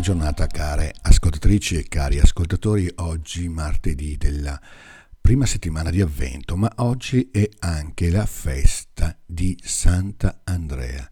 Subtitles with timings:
[0.00, 4.58] giornata care ascoltatrici e cari ascoltatori, oggi martedì della
[5.20, 11.06] prima settimana di avvento, ma oggi è anche la festa di Santa Andrea,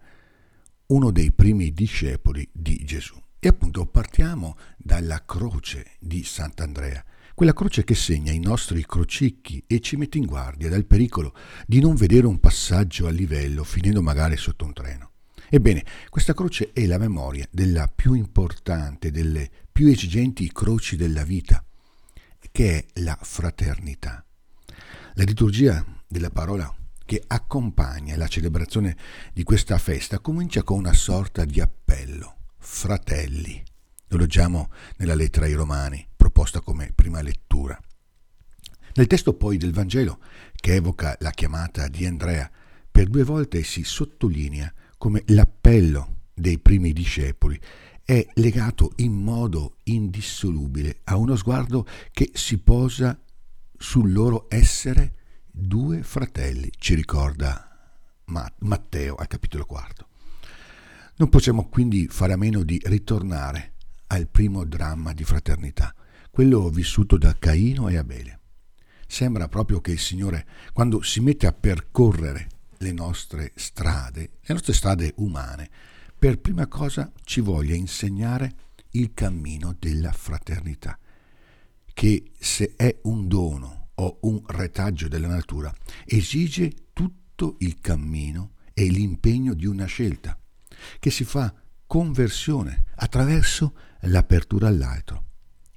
[0.86, 3.14] uno dei primi discepoli di Gesù.
[3.39, 9.80] E appunto partiamo dalla croce di Sant'Andrea, quella croce che segna i nostri crocicchi e
[9.80, 11.34] ci mette in guardia dal pericolo
[11.67, 15.11] di non vedere un passaggio a livello finendo magari sotto un treno.
[15.50, 21.64] Ebbene, questa croce è la memoria della più importante, delle più esigenti croci della vita,
[22.52, 24.25] che è la fraternità.
[25.14, 28.96] La liturgia della parola che accompagna la celebrazione
[29.32, 32.36] di questa festa comincia con una sorta di appello.
[32.58, 33.62] Fratelli,
[34.08, 37.80] lo leggiamo nella lettera ai Romani, proposta come prima lettura.
[38.94, 40.20] Nel testo poi del Vangelo,
[40.55, 42.51] che evoca la chiamata di Andrea,
[42.91, 47.59] per due volte si sottolinea come l'appello dei primi discepoli
[48.05, 53.19] è legato in modo indissolubile a uno sguardo che si posa
[53.77, 55.15] sul loro essere
[55.51, 57.65] due fratelli, ci ricorda
[58.25, 60.09] Matteo al capitolo quarto.
[61.17, 63.75] Non possiamo quindi fare a meno di ritornare
[64.09, 65.95] al primo dramma di fraternità,
[66.31, 68.41] quello vissuto da Caino e Abele.
[69.07, 74.73] Sembra proprio che il Signore, quando si mette a percorrere le nostre strade, le nostre
[74.73, 75.71] strade umane,
[76.19, 78.53] per prima cosa ci voglia insegnare
[78.93, 80.98] il cammino della fraternità,
[81.93, 85.73] che se è un dono o un retaggio della natura,
[86.05, 90.39] esige tutto il cammino e l'impegno di una scelta,
[90.98, 91.53] che si fa
[91.87, 95.25] conversione attraverso l'apertura all'altro,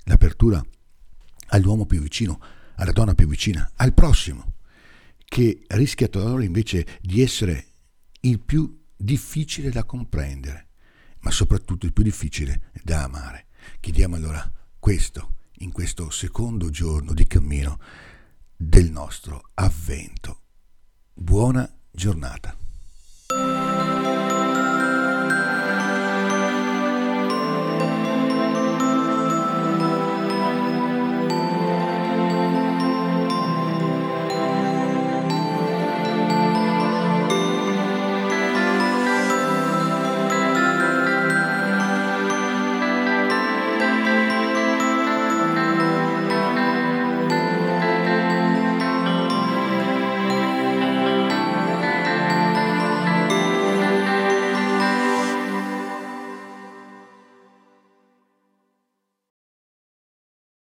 [0.04, 0.64] l'apertura
[1.48, 2.40] all'uomo più vicino,
[2.76, 4.51] alla donna più vicina, al prossimo
[5.32, 7.68] che rischia talora invece di essere
[8.20, 10.72] il più difficile da comprendere,
[11.20, 13.48] ma soprattutto il più difficile da amare.
[13.80, 17.80] Chiediamo allora questo in questo secondo giorno di cammino
[18.58, 20.42] del nostro avvento.
[21.14, 22.61] Buona giornata.